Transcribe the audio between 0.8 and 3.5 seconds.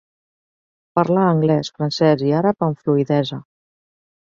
Parla anglès, francès i àrab amb fluïdesa.